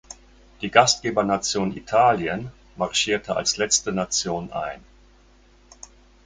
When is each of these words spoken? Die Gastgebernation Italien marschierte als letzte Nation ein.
Die 0.61 0.71
Gastgebernation 0.71 1.77
Italien 1.77 2.51
marschierte 2.75 3.35
als 3.35 3.57
letzte 3.57 3.91
Nation 3.91 4.51
ein. 4.51 4.83